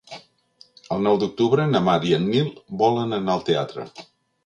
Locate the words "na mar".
1.75-1.99